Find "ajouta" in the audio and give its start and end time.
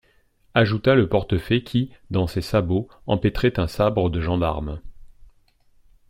0.55-0.95